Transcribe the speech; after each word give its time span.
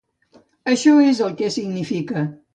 Això 0.71 0.95
és 1.11 1.21
el 1.27 1.37
què 1.43 1.53
significa! 1.59 2.27